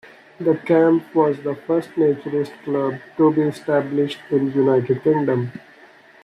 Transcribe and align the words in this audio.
The 0.39 0.55
Camp 0.65 1.13
was 1.13 1.37
the 1.43 1.53
first 1.53 1.91
naturist 1.91 2.53
club 2.63 2.95
to 3.17 3.31
be 3.31 3.43
established 3.43 4.17
in 4.31 4.47
the 4.49 4.55
United 4.55 5.03
Kingdom. 5.03 5.51